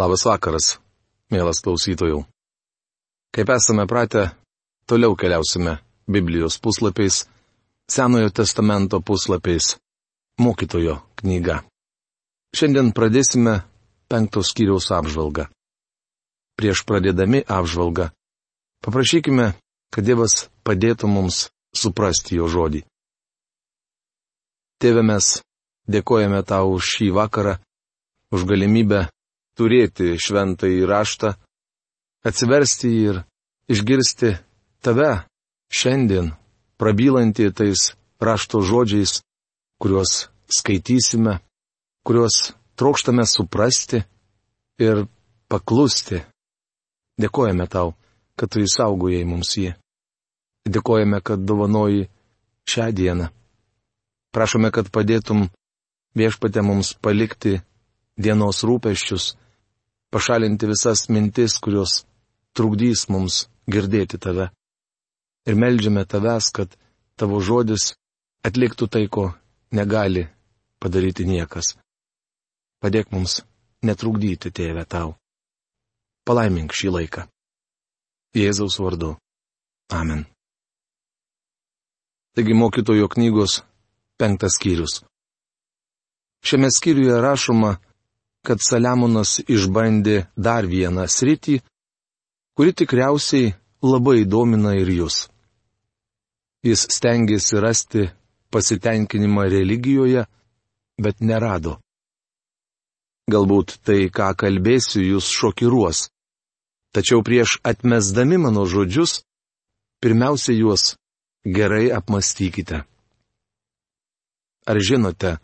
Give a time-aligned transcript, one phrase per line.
[0.00, 0.66] Labas vakaras,
[1.28, 2.22] mielas klausytojų.
[3.36, 4.30] Kaip esame pratę,
[4.88, 5.76] toliau keliausime
[6.08, 7.26] Biblijos puslapiais,
[7.90, 9.74] Senojo testamento puslapiais,
[10.40, 11.58] mokytojo knyga.
[12.56, 13.58] Šiandien pradėsime
[14.08, 15.50] penktos skyriaus apžvalgą.
[16.56, 18.08] Prieš pradėdami apžvalgą,
[18.86, 19.52] paprašykime,
[19.92, 22.86] kad Dievas padėtų mums suprasti jo žodį.
[24.80, 25.40] Tėve mes
[25.92, 27.58] dėkojame tau už šį vakarą,
[28.32, 29.10] už galimybę
[29.60, 31.34] turėti šventą įraštą,
[32.24, 33.22] atsiversti ir
[33.68, 34.34] išgirsti
[34.80, 35.12] tave
[35.72, 36.32] šiandien,
[36.80, 39.20] prabylantį tais rašto žodžiais,
[39.80, 41.38] kuriuos skaitysime,
[42.04, 44.02] kuriuos trokštame suprasti
[44.80, 45.04] ir
[45.52, 46.24] paklusti.
[47.20, 47.92] Dėkojame tau,
[48.36, 49.74] kad tu įsaugojai mums jį.
[50.64, 52.08] Dėkojame, kad dovanoji
[52.68, 53.28] šią dieną.
[54.32, 55.48] Prašome, kad padėtum
[56.16, 57.58] viešpatė mums palikti
[58.16, 59.34] dienos rūpeščius
[60.10, 62.04] pašalinti visas mintis, kurios
[62.56, 64.50] trukdys mums girdėti tave.
[65.48, 66.74] Ir melžiame tavęs, kad
[67.16, 67.94] tavo žodis
[68.46, 69.30] atliktų tai, ko
[69.72, 70.26] negali
[70.80, 71.76] padaryti niekas.
[72.80, 73.40] Padėk mums
[73.84, 75.14] netrukdyti tėvę tau.
[76.24, 77.26] Palaimink šį laiką.
[78.36, 79.16] Jėzaus vardu.
[79.90, 80.26] Amen.
[82.36, 83.60] Taigi mokytojo knygos
[84.20, 85.00] penktas skyrius.
[86.46, 87.74] Šiame skyriuje rašoma,
[88.46, 91.60] kad Saliamonas išbandė dar vieną sritį,
[92.56, 93.52] kuri tikriausiai
[93.84, 95.26] labai domina ir jūs.
[96.64, 98.08] Jis stengiasi rasti
[98.52, 100.26] pasitenkinimą religijoje,
[101.00, 101.78] bet nerado.
[103.30, 106.08] Galbūt tai, ką kalbėsiu, jūs šokiruos.
[106.90, 109.22] Tačiau prieš atmesdami mano žodžius,
[110.02, 110.96] pirmiausia juos
[111.46, 112.82] gerai apmastykite.
[114.66, 115.38] Ar žinote,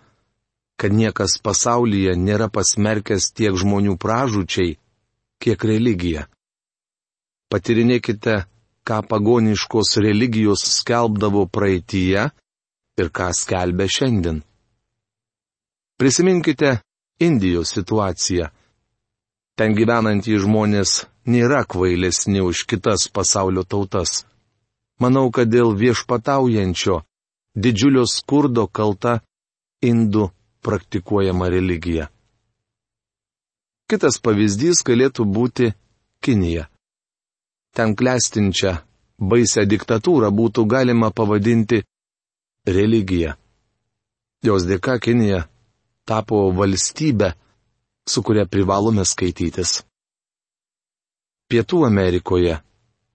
[0.76, 4.76] kad niekas pasaulyje nėra pasmerkęs tiek žmonių pražučiai,
[5.40, 6.26] kiek religija.
[7.52, 8.44] Patirinėkite,
[8.86, 12.28] ką pagoniškos religijos skelbdavo praeitie
[13.00, 14.42] ir ką skelbia šiandien.
[15.96, 16.80] Prisiminkite
[17.18, 18.50] Indijos situaciją.
[19.56, 24.26] Ten gyvenantys žmonės nėra kvailesni už kitas pasaulio tautas.
[25.00, 27.00] Manau, kad dėl viešpataujančio,
[27.56, 29.22] didžiulio skurdo kalta
[29.80, 30.28] indų
[30.66, 32.08] praktikuojama religija.
[33.86, 35.70] Kitas pavyzdys galėtų būti
[36.24, 36.64] Kinija.
[37.76, 38.72] Ten klestinčią,
[39.20, 41.84] baisę diktatūrą būtų galima pavadinti
[42.66, 43.36] religija.
[44.42, 45.44] Jos dėka Kinija
[46.06, 47.32] tapo valstybė,
[48.08, 49.82] su kuria privalome skaitytis.
[51.50, 52.58] Pietų Amerikoje,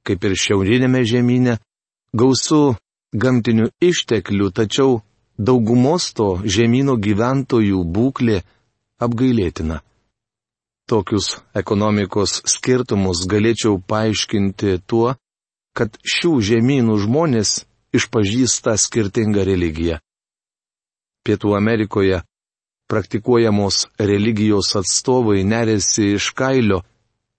[0.07, 1.57] kaip ir šiaurinėme žemynė,
[2.15, 2.77] gausu
[3.11, 5.01] gamtinių išteklių, tačiau
[5.37, 8.41] daugumos to žemynų gyventojų būklė
[9.01, 9.81] apgailėtina.
[10.89, 15.15] Tokius ekonomikos skirtumus galėčiau paaiškinti tuo,
[15.77, 17.61] kad šių žemynų žmonės
[17.95, 19.99] išpažįsta skirtingą religiją.
[21.23, 22.21] Pietų Amerikoje
[22.91, 26.81] praktikuojamos religijos atstovai nerėsi iš kailio,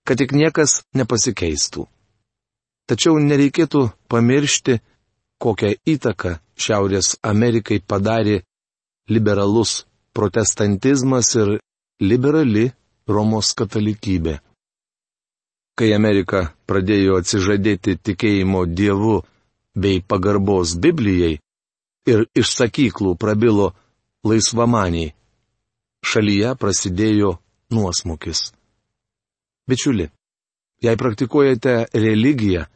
[0.06, 1.84] kad tik niekas nepasikeistų.
[2.88, 4.78] Tačiau nereikėtų pamiršti,
[5.42, 8.42] kokią įtaką Šiaurės Amerikai padarė
[9.10, 9.82] liberalus
[10.14, 11.58] protestantizmas ir
[12.00, 12.70] liberali
[13.08, 14.38] Romos katalikybė.
[15.78, 19.22] Kai Amerika pradėjo atsižadėti tikėjimo Dievu
[19.74, 21.38] bei pagarbos Biblijai
[22.12, 23.72] ir iš sakyklų prabilo
[24.26, 25.14] laisvamaniai,
[26.04, 27.38] šalyje prasidėjo
[27.72, 28.52] nuosmukis.
[29.66, 30.10] Bičiuli,
[30.84, 32.66] jei praktikuojate religiją,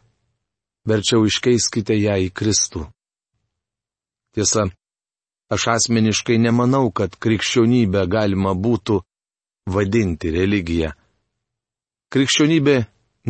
[0.88, 2.86] verčiau iškeiskite ją į Kristų.
[4.36, 4.66] Tiesa,
[5.48, 8.98] aš asmeniškai nemanau, kad krikščionybę galima būtų
[9.72, 10.90] vadinti religija.
[12.12, 12.76] Krikščionybė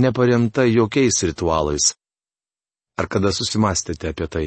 [0.03, 1.93] neparemta jokiais ritualais.
[2.99, 4.47] Ar kada susimastėte apie tai?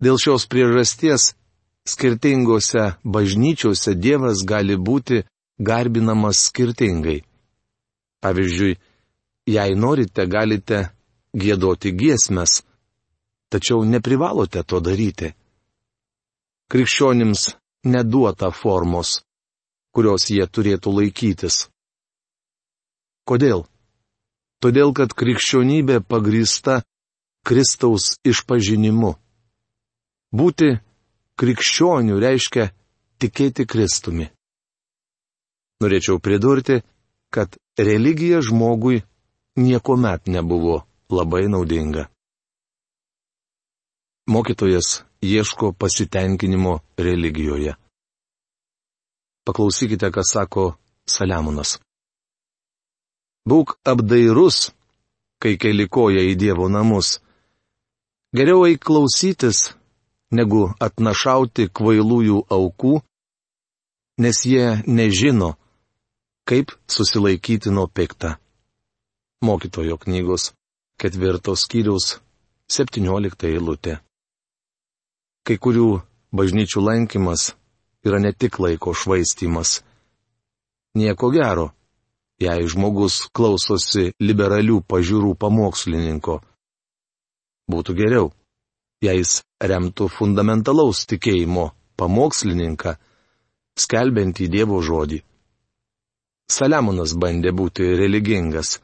[0.00, 1.34] Dėl šios priežasties
[1.84, 5.20] skirtingose bažnyčiose Dievas gali būti
[5.60, 7.20] garbinamas skirtingai.
[8.24, 8.78] Pavyzdžiui,
[9.44, 10.86] jei norite, galite
[11.36, 12.62] gėdoti giesmes,
[13.50, 15.32] tačiau neprivalote to daryti.
[16.70, 17.48] Krikščionims
[17.84, 19.20] neduota formos,
[19.94, 21.66] kurios jie turėtų laikytis.
[23.26, 23.66] Kodėl?
[24.60, 26.82] Todėl, kad krikščionybė pagrįsta
[27.46, 29.14] Kristaus išpažinimu.
[30.36, 30.76] Būti
[31.40, 32.68] krikščionių reiškia
[33.20, 34.28] tikėti Kristumi.
[35.80, 36.82] Norėčiau pridurti,
[37.32, 39.00] kad religija žmogui
[39.56, 42.10] niekuomet nebuvo labai naudinga.
[44.30, 47.74] Mokytojas ieško pasitenkinimo religijoje.
[49.44, 50.64] Paklausykite, ką sako
[51.06, 51.80] Saliamonas.
[53.48, 54.70] Būk apdairus,
[55.42, 57.18] kai keli koja į Dievo namus.
[58.36, 59.72] Geriau eik klausytis,
[60.30, 63.00] negu atnašauti kvailųjų aukų,
[64.22, 65.56] nes jie nežino,
[66.46, 68.36] kaip susilaikyti nuo piktą.
[69.42, 70.52] Mokytojo knygos
[71.00, 72.20] ketvirtos skyriaus
[72.70, 73.98] 17 eilutė.
[75.46, 76.00] Kai kurių
[76.36, 77.52] bažnyčių lankymas
[78.06, 79.80] yra ne tik laiko švaistimas.
[80.96, 81.70] Nieko gero,
[82.40, 86.40] jei žmogus klausosi liberalių pažiūrų pamokslininko.
[87.70, 88.30] Būtų geriau,
[89.04, 91.70] jei jis remtų fundamentalaus tikėjimo
[92.00, 92.96] pamokslininką,
[93.78, 95.20] skelbiantį Dievo žodį.
[96.50, 98.80] Saliamonas bandė būti religingas.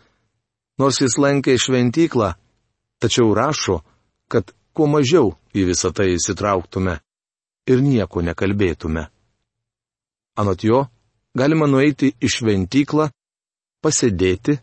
[0.79, 2.35] Nors jis lankė šventyklą,
[3.03, 3.81] tačiau rašo,
[4.31, 6.99] kad kuo mažiau į visą tai įsitrauktume
[7.73, 9.07] ir nieko nekalbėtume.
[10.37, 10.85] Anot jo,
[11.33, 13.09] galima nueiti į šventyklą,
[13.81, 14.59] pasėdėti,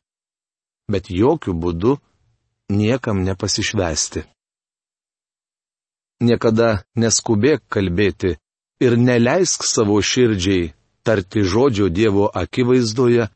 [0.92, 1.96] bet jokių būdų
[2.78, 4.24] niekam nepasišvesti.
[6.24, 8.38] Niekada neskubėk kalbėti
[8.84, 10.72] ir neleisk savo širdžiai
[11.04, 13.28] tarti žodžio Dievo akivaizdoje,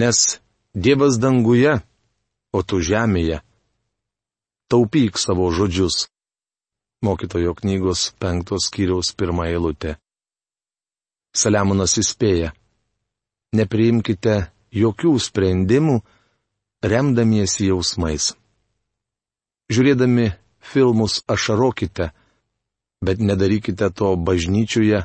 [0.00, 0.40] nes
[0.72, 1.80] Dievas danguje,
[2.52, 3.42] o tu žemėje
[4.68, 6.08] taupyk savo žodžius.
[7.02, 9.96] Mokytojo knygos penktos skyriaus pirmą eilutę.
[11.36, 12.52] Saliamonas įspėja.
[13.56, 14.36] Nepriimkite
[14.72, 16.00] jokių sprendimų,
[16.82, 18.32] remdamiesi jausmais.
[19.72, 20.30] Žiūrėdami
[20.60, 22.10] filmus ašarokite,
[23.04, 25.04] bet nedarykite to bažnyčioje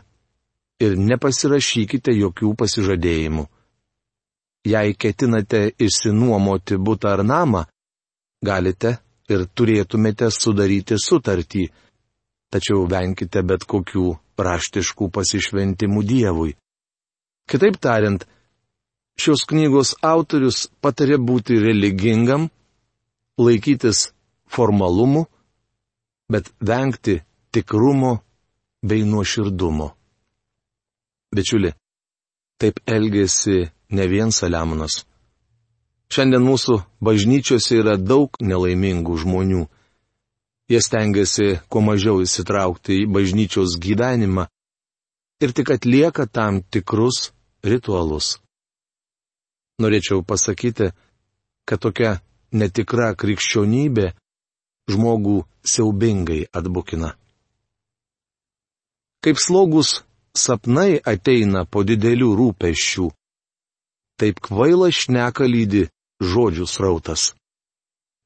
[0.81, 3.45] ir nepasirašykite jokių pasižadėjimų.
[4.71, 7.65] Jei ketinate išsinuomoti būtą ar namą,
[8.45, 8.99] galite
[9.31, 11.67] ir turėtumėte sudaryti sutartį,
[12.51, 14.07] tačiau venkite bet kokių
[14.41, 16.55] raštiškų pasišventimų Dievui.
[17.49, 18.23] Kitaip tariant,
[19.19, 22.49] šios knygos autorius patarė būti religingam,
[23.41, 24.09] laikytis
[24.51, 25.25] formalumų,
[26.31, 28.19] bet vengti tikrumo
[28.81, 29.91] bei nuoširdumo.
[31.31, 31.71] Bičiuli,
[32.59, 35.03] taip elgėsi ne vien Saliamonas.
[36.11, 39.61] Šiandien mūsų bažnyčiose yra daug nelaimingų žmonių.
[40.71, 44.49] Jie stengiasi kuo mažiau įsitraukti į bažnyčios gyvenimą
[45.43, 47.31] ir tik atlieka tam tikrus
[47.63, 48.41] ritualus.
[49.79, 50.91] Norėčiau pasakyti,
[51.63, 52.19] kad tokia
[52.51, 54.11] netikra krikščionybė
[54.91, 57.15] žmogų siaubingai atbukina.
[59.23, 60.01] Kaip slogus
[60.35, 63.07] sapnai ateina po didelių rūpeščių,
[64.19, 65.87] taip kvaila šneka lydi
[66.21, 67.33] žodžių srautas.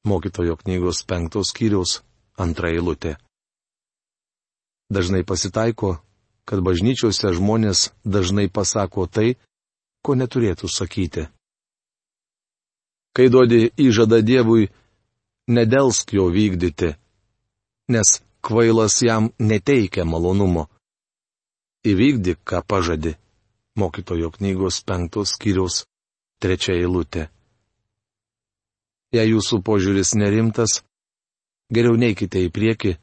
[0.06, 2.02] Mokytojo knygos penktos skyriaus
[2.38, 3.16] antra eilutė.
[4.92, 5.96] Dažnai pasitaiko,
[6.46, 9.34] kad bažnyčiose žmonės dažnai pasako tai,
[10.04, 11.26] ko neturėtų sakyti.
[13.16, 14.68] Kai duodi įžadą Dievui,
[15.48, 16.92] nedelsk jo vykdyti,
[17.88, 20.68] nes kvailas jam neteikia malonumo.
[21.86, 23.16] Įvykdyk, ką pažadi.
[23.76, 25.84] Mokytojo knygos penktos skyriaus
[26.40, 27.28] trečia eilutė.
[29.16, 30.82] Jei jūsų požiūris nerimtas,
[31.72, 32.96] geriau neikite į priekį,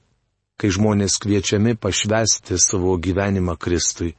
[0.62, 4.14] kai žmonės kviečiami pašvesti savo gyvenimą Kristui.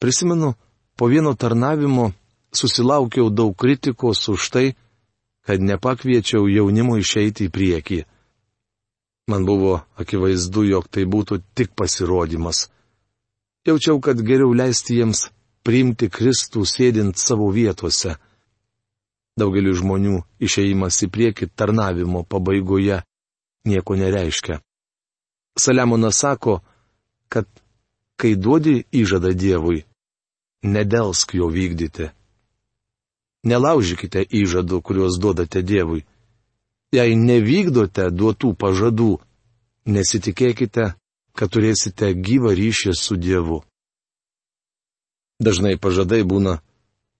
[0.00, 0.54] Prisimenu,
[0.96, 2.12] po vieno tarnavimo
[2.56, 4.66] susilaukiau daug kritikos už tai,
[5.44, 8.00] kad nepakviečiau jaunimo išeiti į priekį.
[9.28, 12.70] Man buvo akivaizdu, jog tai būtų tik pasirodymas.
[13.68, 15.28] Jaučiau, kad geriau leisti jiems
[15.62, 18.16] priimti Kristų sėdint savo vietose
[19.38, 23.02] Daugeliu žmonių išeimas į priekį tarnavimo pabaigoje
[23.64, 24.60] nieko nereiškia.
[25.58, 26.60] Saliamonas sako,
[27.28, 27.46] kad
[28.16, 29.84] kai duodi įžadą Dievui,
[30.62, 32.10] nedelsk jo vykdyti.
[33.44, 36.04] Nelaužykite įžadų, kuriuos duodate Dievui.
[36.92, 39.20] Jei nevykdote duotų pažadų,
[39.86, 40.94] nesitikėkite,
[41.32, 43.62] kad turėsite gyvą ryšį su Dievu.
[45.40, 46.58] Dažnai pažadai būna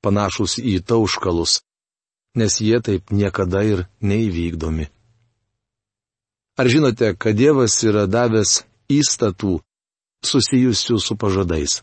[0.04, 1.60] panašus į tauškalus
[2.34, 4.86] nes jie taip niekada ir neįvykdomi.
[6.60, 9.60] Ar žinote, kad Dievas yra davęs įstatų
[10.26, 11.80] susijusių su pažadais?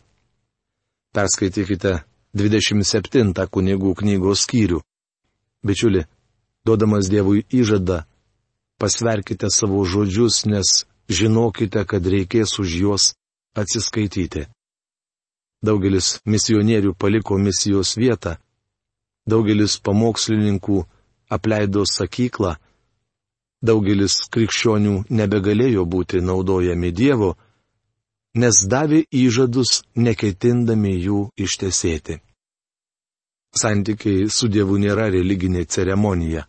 [1.12, 2.04] Perskaitykite
[2.36, 4.78] 27 kunigų knygos skyrių.
[5.66, 6.04] Bičiuli,
[6.64, 8.04] duodamas Dievui įžadą,
[8.78, 13.04] pasverkite savo žodžius, nes žinokite, kad reikės už juos
[13.58, 14.46] atsiskaityti.
[15.64, 18.36] Daugelis misionierių paliko misijos vietą,
[19.28, 20.78] Daugelis pamokslininkų
[21.36, 22.54] apleido sakyklą,
[23.60, 27.34] daugelis krikščionių nebegalėjo būti naudojami Dievo,
[28.34, 32.20] nes davė įžadus neketindami jų ištesėti.
[33.58, 36.44] santykiai su Dievu nėra religinė ceremonija.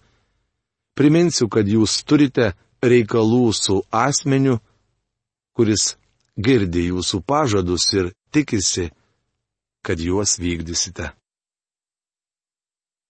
[0.94, 4.60] Priminsiu, kad jūs turite reikalų su asmeniu,
[5.56, 5.96] kuris
[6.38, 8.92] girdi jūsų pažadus ir tikisi,
[9.82, 11.19] kad juos vykdysite.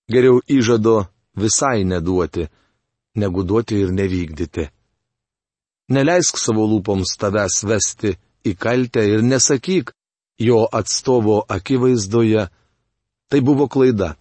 [0.09, 1.05] Geriau įžado
[1.37, 2.47] visai neduoti,
[3.15, 4.65] negu duoti ir nevykdyti.
[5.93, 9.93] Neleisk savo lūpoms tavęs vesti į kaltę ir nesakyk
[10.39, 12.47] jo atstovo akivaizdoje,
[13.29, 14.15] tai buvo klaida.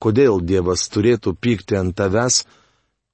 [0.00, 2.44] Kodėl Dievas turėtų pykti ant tavęs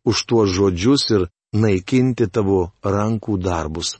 [0.06, 3.96] už tuos žodžius ir naikinti tavo rankų darbus?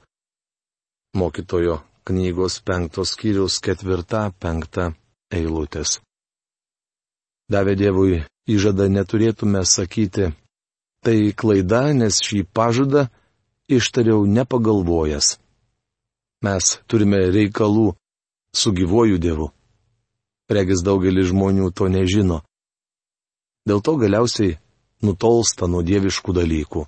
[1.18, 4.92] Mokytojo knygos penktos skyrius ketvirta penkta
[5.34, 5.98] eilutės.
[7.46, 10.32] Davė Dievui įžadą neturėtume sakyti,
[11.06, 13.06] tai klaida, nes šį pažadą
[13.70, 15.36] ištariau nepagalvojęs.
[16.42, 17.92] Mes turime reikalų
[18.50, 19.52] su gyvoju Dievu.
[20.50, 22.42] Regis daugelis žmonių to nežino.
[23.66, 24.58] Dėl to galiausiai
[25.06, 26.84] nutolsta nuo dieviškų dalykų.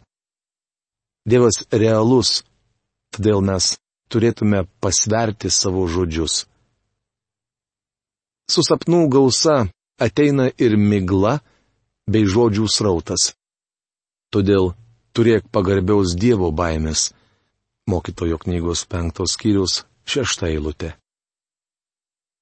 [1.28, 2.42] Dievas realus,
[3.14, 3.76] todėl mes
[4.10, 6.46] turėtume pasverti savo žodžius.
[8.48, 9.66] Su sapnų gausa
[9.98, 11.38] ateina ir migla
[12.08, 13.32] bei žodžių srautas.
[14.32, 14.72] Todėl
[15.16, 17.10] turėk pagarbiaus Dievo baimės.
[17.88, 20.92] Mokytojo knygos penktos skyrius šešta eilutė.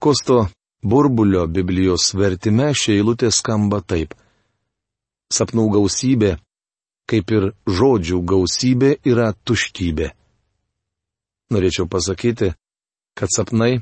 [0.02, 0.48] Kosto
[0.82, 4.14] burbulio Biblijos vertime šia eilutė skamba taip.
[5.32, 6.36] Sapnų gausybė,
[7.10, 10.12] kaip ir žodžių gausybė, yra tuštybė.
[11.54, 12.52] Norėčiau pasakyti,
[13.14, 13.80] kad sapnai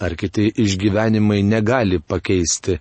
[0.00, 2.76] ar kiti išgyvenimai negali pakeisti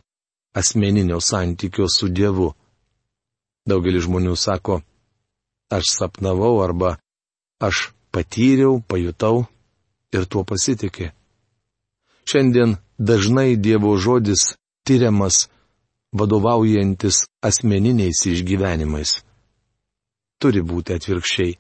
[0.56, 2.54] asmeninio santykio su Dievu.
[3.68, 4.80] Daugelis žmonių sako,
[5.70, 6.96] aš sapnavau arba
[7.60, 9.46] aš patyriau, pajutau
[10.16, 11.12] ir tuo pasitikė.
[12.30, 14.56] Šiandien dažnai Dievo žodis
[14.88, 15.50] tyriamas
[16.16, 19.20] vadovaujantis asmeniniais išgyvenimais.
[20.40, 21.58] Turi būti atvirkščiai.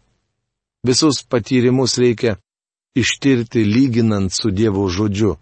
[0.87, 2.37] Visus patyrimus reikia
[2.95, 5.35] ištirti lyginant su Dievo žodžiu.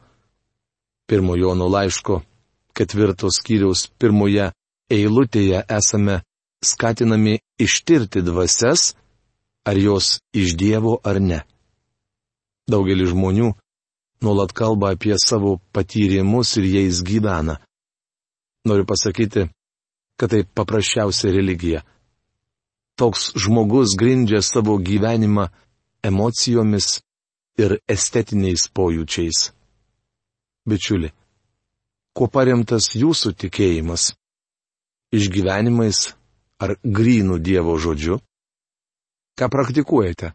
[1.05, 2.23] Pirmojo nuo laiško
[2.77, 4.51] ketvirtos skyriaus pirmoje
[4.91, 6.21] eilutėje esame
[6.63, 8.93] skatinami ištirti dvasias,
[9.65, 11.43] ar jos iš Dievo ar ne.
[12.69, 13.51] Daugelis žmonių
[14.23, 17.59] nuolat kalba apie savo patyrimus ir jais gyvena.
[18.65, 19.49] Noriu pasakyti,
[20.17, 21.83] kad tai paprasčiausia religija.
[22.95, 25.49] Toks žmogus grindžia savo gyvenimą
[26.03, 27.01] emocijomis
[27.59, 29.51] ir estetiniais pojūčiais.
[30.69, 31.09] Bičiuli,
[32.13, 34.13] kuo paremtas jūsų tikėjimas?
[35.13, 36.13] Išgyvenimais
[36.61, 38.19] ar grynų Dievo žodžiu?
[39.37, 40.33] Ką praktikuojate?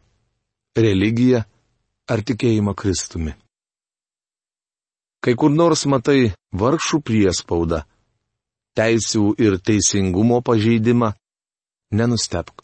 [0.79, 1.45] Religiją
[2.11, 3.35] ar tikėjimą Kristumi?
[5.23, 7.83] Kai kur nors matai vargšų priespaudą,
[8.79, 11.13] teisių ir teisingumo pažeidimą,
[11.91, 12.63] nenustepk.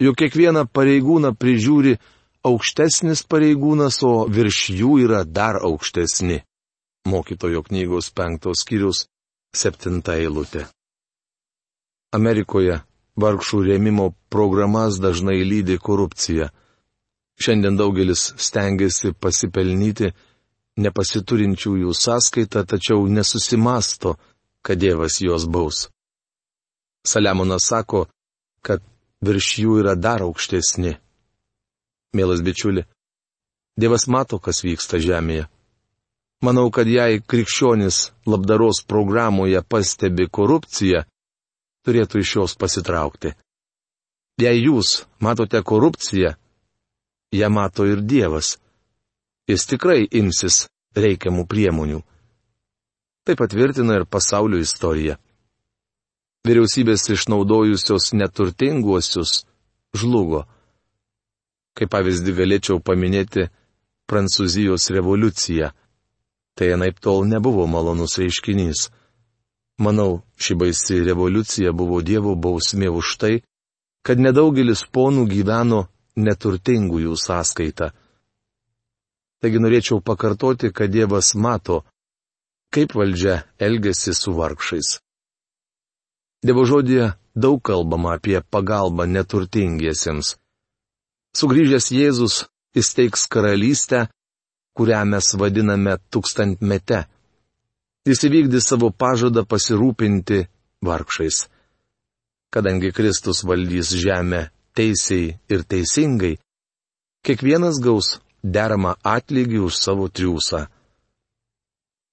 [0.00, 1.98] Juk kiekvieną pareigūną prižiūri
[2.48, 6.40] aukštesnis pareigūnas, o virš jų yra dar aukštesni
[7.06, 9.06] mokytojo knygos penktos skyrius
[9.54, 10.66] septinta eilutė.
[12.14, 12.80] Amerikoje
[13.20, 16.50] vargšų rėmimo programas dažnai lydi korupcija.
[17.40, 20.10] Šiandien daugelis stengiasi pasipelnyti
[20.80, 24.16] nepasiturinčiųjų sąskaitą, tačiau nesusimasto,
[24.62, 25.88] kad Dievas juos baus.
[27.06, 28.06] Saliamonas sako,
[28.62, 28.84] kad
[29.24, 30.96] virš jų yra dar aukštesni.
[32.16, 32.84] Mielas bičiuli,
[33.80, 35.48] Dievas mato, kas vyksta žemėje.
[36.40, 41.02] Manau, kad jei krikščionis labdaros programoje pastebi korupciją,
[41.84, 43.34] turėtų iš jos pasitraukti.
[44.40, 46.32] Jei jūs matote korupciją,
[47.36, 48.56] ją mato ir Dievas.
[49.50, 50.64] Jis tikrai imsis
[50.96, 52.00] reikiamų priemonių.
[53.26, 55.18] Tai patvirtina ir pasaulio istorija.
[56.48, 59.42] Vyriausybės išnaudojusios neturtinguosius
[59.92, 60.46] žlugo.
[61.76, 63.50] Kaip pavyzdį galėčiau paminėti
[64.08, 65.68] Prancūzijos revoliuciją.
[66.60, 68.90] Tai anaip tol nebuvo malonus reiškinys.
[69.80, 73.38] Manau, ši baisi revoliucija buvo Dievo bausmė už tai,
[74.04, 75.86] kad nedaugelis ponų gyveno
[76.20, 77.88] neturtingųjų sąskaita.
[79.40, 81.80] Taigi norėčiau pakartoti, kad Dievas mato,
[82.68, 84.98] kaip valdžia elgesi su vargšais.
[86.44, 90.36] Dievo žodėje daug kalbama apie pagalbą neturtingiesiems.
[91.40, 92.42] Sugrįžęs Jėzus
[92.76, 94.10] įsteigs karalystę,
[94.76, 97.04] kurią mes vadiname tūkstantmete.
[98.08, 100.44] Jis įvykdys savo pažadą pasirūpinti
[100.86, 101.44] vargšais.
[102.50, 106.38] Kadangi Kristus valdys žemę teisiai ir teisingai,
[107.26, 110.64] kiekvienas gaus deramą atlygį už savo triūsą.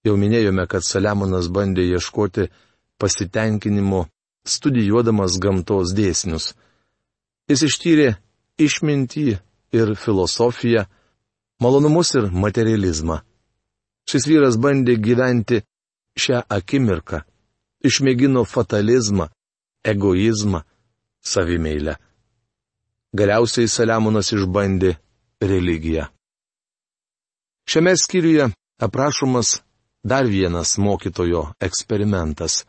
[0.05, 2.47] Jau minėjome, kad Saliamonas bandė ieškoti
[3.01, 4.05] pasitenkinimo
[4.47, 6.53] studijuodamas gamtos dėsnius.
[7.47, 8.09] Jis ištyrė
[8.59, 9.27] išmintį
[9.75, 10.85] ir filosofiją,
[11.61, 13.21] malonumus ir materializmą.
[14.07, 15.61] Šis vyras bandė gyventi
[16.17, 17.21] šią akimirką,
[17.87, 19.27] išmėgino fatalizmą,
[19.83, 20.61] egoizmą,
[21.21, 21.97] savimeilę.
[23.17, 24.95] Galiausiai Saliamonas išbandė
[25.41, 26.07] religiją.
[27.67, 28.47] Šiame skyriuje
[28.79, 29.61] aprašomas
[30.03, 32.63] dar vienas mokytojo eksperimentas.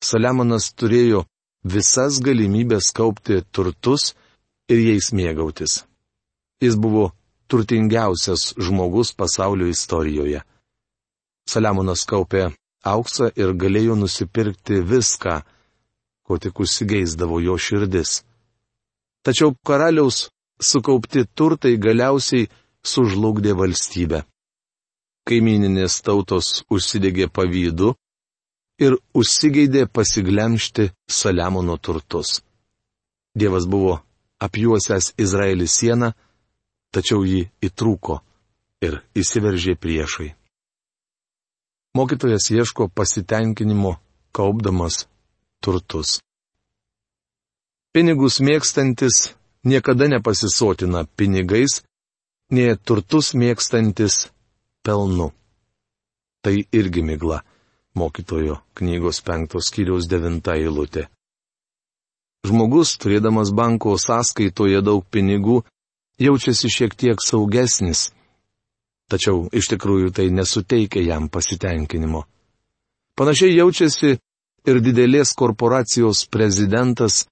[0.00, 1.26] Saliamonas turėjo
[1.64, 4.14] visas galimybės kaupti turtus
[4.72, 5.82] ir jais mėgautis.
[6.60, 7.10] Jis buvo
[7.50, 10.40] turtingiausias žmogus pasaulio istorijoje.
[11.50, 12.48] Saliamonas kaupė
[12.86, 15.40] auksą ir galėjo nusipirkti viską,
[16.26, 18.20] ko tik užsigeisdavo jo širdis.
[19.26, 20.28] Tačiau karaliaus
[20.70, 22.48] sukaupti turtai galiausiai
[22.86, 24.22] sužlugdė valstybę.
[25.28, 27.94] Kaimininės tautos užsidegė pavydu
[28.80, 30.88] ir užsigeidė pasiglemšti
[31.18, 32.40] Saliamono turtus.
[33.36, 34.00] Dievas buvo
[34.40, 36.14] apjuosęs Izraelį sieną,
[36.94, 38.20] tačiau ji įtrūko
[38.86, 40.30] ir įsiveržė priešai.
[41.96, 43.96] Mokytojas ieško pasitenkinimo,
[44.32, 45.06] kaupdamas
[45.60, 46.20] turtus.
[47.90, 49.32] Pinigus mėgstantis
[49.66, 51.82] niekada nepasisotina pinigais,
[52.54, 54.28] nei turtus mėgstantis
[54.86, 55.32] pelnu.
[56.40, 57.42] Tai irgi migla
[57.94, 61.08] mokytojo knygos penktos kiriaus devinta eilutė.
[62.46, 65.60] Žmogus, turėdamas banko sąskaitoje daug pinigų,
[66.20, 68.10] jaučiasi šiek tiek saugesnis,
[69.10, 72.24] tačiau iš tikrųjų tai nesuteikia jam pasitenkinimo.
[73.18, 74.16] Panašiai jaučiasi
[74.68, 77.24] ir didelės korporacijos prezidentas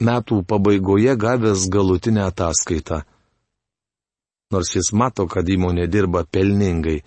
[0.00, 3.02] metų pabaigoje gavęs galutinę ataskaitą
[4.50, 7.00] nors jis mato, kad įmonė dirba pelningai,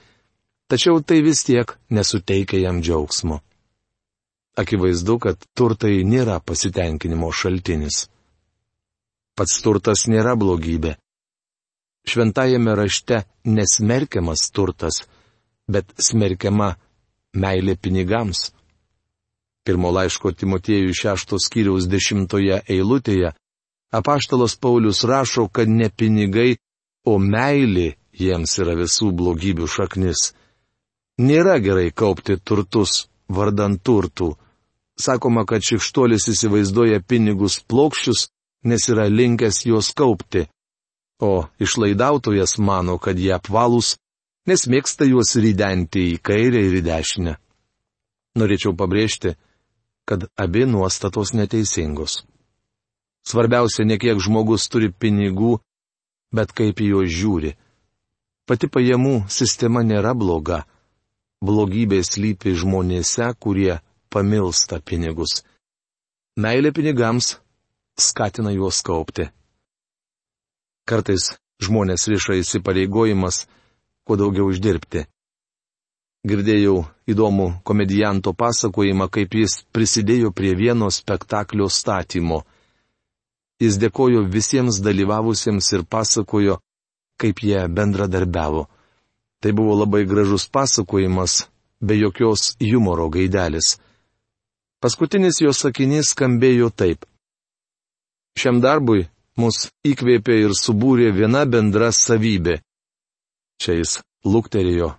[0.72, 3.42] tačiau tai vis tiek nesuteikia jam džiaugsmo.
[4.60, 8.08] Akivaizdu, kad turtai nėra pasitenkinimo šaltinis.
[9.34, 10.94] Pats turtas nėra blogybė.
[12.14, 15.00] Šventajame rašte nesmerkiamas turtas,
[15.68, 16.76] bet smerkiama
[17.34, 18.52] meilė pinigams.
[19.66, 23.32] Pirmo laiško Timotiejų šeštos kiriaus dešimtoje eilutėje
[24.00, 26.58] apaštalas Paulius rašo, kad ne pinigai,
[27.06, 30.34] o meilė jiems yra visų blogybių šaknis.
[31.18, 34.34] Nėra gerai kaupti turtus vardant turtų.
[35.02, 38.28] Sakoma, kad šikštuolis įsivaizduoja pinigus plokščius,
[38.70, 40.46] nes yra linkęs juos kaupti.
[41.24, 43.94] O išlaidautojas mano, kad jie apvalūs,
[44.50, 47.34] nes mėgsta juos rydenti į kairę ir į dešinę.
[48.40, 49.36] Norėčiau pabrėžti,
[50.04, 52.24] kad abi nuostatos neteisingos.
[53.24, 55.54] Svarbiausia ne kiek žmogus turi pinigų,
[56.36, 57.54] bet kaip į juos žiūri.
[58.44, 60.66] Pati pajamų sistema nėra bloga.
[61.44, 63.78] Blogybė slypi žmonėse, kurie
[64.12, 65.40] pamilsta pinigus.
[66.36, 67.38] Meilė pinigams
[67.96, 69.30] skatina juos kaupti.
[70.84, 71.32] Kartais
[71.64, 73.46] žmonės riša įsipareigojimas,
[74.04, 75.06] kuo daugiau uždirbti.
[76.28, 82.44] Girdėjau įdomų komedijanto pasakojimą, kaip jis prisidėjo prie vieno spektaklio statymo.
[83.64, 86.60] Jis dėkojo visiems dalyvavusiems ir pasakojo,
[87.20, 88.68] kaip jie bendradarbiavo.
[89.44, 91.48] Tai buvo labai gražus pasakojimas,
[91.80, 93.78] be jokios humoro gaidelis.
[94.84, 97.04] Paskutinis jo sakinys skambėjo taip.
[98.40, 99.06] Šiam darbui
[99.40, 102.60] mus įkvėpė ir subūrė viena bendra savybė.
[103.62, 104.94] Čia jis lukterėjo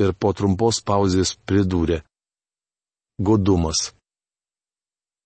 [0.00, 2.00] ir po trumpos pauzės pridūrė.
[3.20, 3.90] Godumas.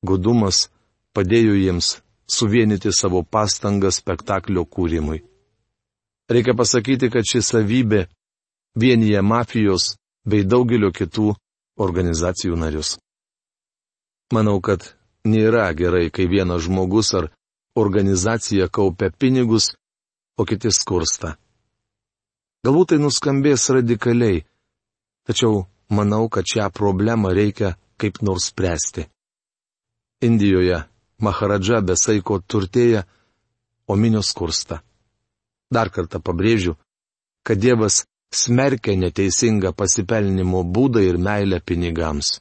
[0.05, 0.69] Godumas
[1.15, 5.23] padėjo jiems suvienyti savo pastangas spektaklio kūrimui.
[6.31, 8.07] Reikia pasakyti, kad ši savybė
[8.81, 11.35] vienyje mafijos bei daugelio kitų
[11.79, 12.97] organizacijų narius.
[14.33, 14.95] Manau, kad
[15.29, 17.29] nėra gerai, kai vienas žmogus ar
[17.75, 19.73] organizacija kaupia pinigus,
[20.39, 21.35] o kiti skursta.
[22.65, 24.45] Galbūt tai nuskambės radikaliai,
[25.27, 29.07] tačiau manau, kad šią problemą reikia kaip nors spręsti.
[30.25, 30.85] Indijoje
[31.25, 33.05] Maharadža besaiko turtėja,
[33.87, 34.81] o minios kursta.
[35.71, 36.75] Dar kartą pabrėžiu,
[37.47, 38.03] kad Dievas
[38.35, 42.41] smerkia neteisingą pasipelnimo būdą ir meilę pinigams.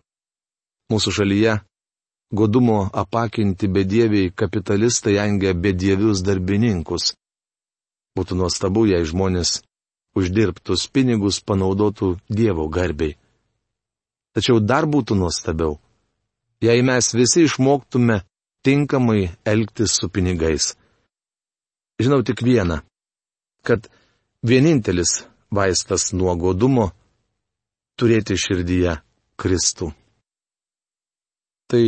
[0.92, 1.60] Mūsų šalyje
[2.34, 7.14] godumo apakinti bedieviai kapitalistai engia bedievius darbininkus.
[8.18, 9.62] Būtų nuostabu, jei žmonės
[10.18, 13.18] uždirbtus pinigus panaudotų Dievo garbiai.
[14.34, 15.78] Tačiau dar būtų nuostabiau,
[16.62, 18.24] jei mes visi išmoktume
[18.66, 20.74] tinkamai elgtis su pinigais.
[22.02, 22.82] Žinau tik vieną,
[23.62, 23.90] kad
[24.42, 26.90] vienintelis vaistas nuo godumo
[27.98, 28.98] turėti širdyje
[29.38, 29.92] Kristų.
[31.70, 31.84] Tai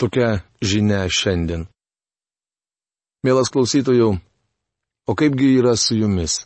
[0.00, 1.66] tokia žinia šiandien.
[3.24, 4.10] Mielas klausytojų,
[5.08, 6.44] o kaipgi yra su jumis?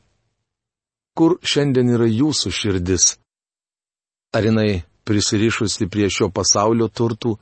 [1.17, 3.17] Kur šiandien yra jūsų širdis?
[4.33, 7.35] Ar jinai prisirišusi prie šio pasaulio turtų?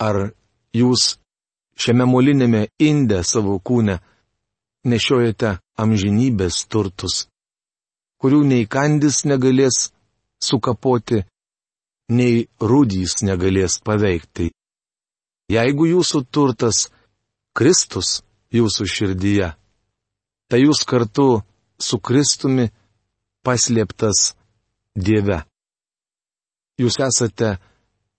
[0.00, 0.30] Ar
[0.72, 1.16] jūs
[1.80, 3.98] šiame molinėme inde savo kūne
[4.84, 7.26] nešiojate amžinybės turtus,
[8.20, 9.90] kurių nei kandis negalės
[10.40, 11.24] sukapoti,
[12.10, 14.50] nei rūdys negalės paveikti.
[15.50, 16.84] Jeigu jūsų turtas
[17.56, 18.20] Kristus
[18.54, 19.48] jūsų širdyje,
[20.50, 21.42] tai jūs kartu
[21.80, 22.68] su Kristumi
[23.46, 24.34] paslėptas
[24.94, 25.40] Dieve.
[26.80, 27.56] Jūs esate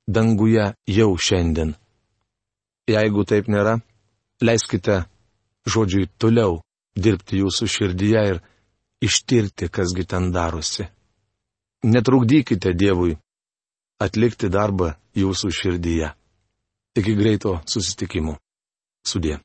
[0.08, 1.74] danguje jau šiandien.
[2.92, 3.78] Jeigu taip nėra,
[4.44, 5.04] leiskite
[5.68, 6.60] žodžiui toliau
[6.96, 8.42] dirbti jūsų širdyje ir
[9.02, 10.88] ištirti, kasgi ten darosi.
[11.84, 13.16] Netrukdykite Dievui
[14.02, 16.12] atlikti darbą jūsų širdyje.
[16.96, 18.36] Iki greito susitikimo.
[19.08, 19.38] Sudė.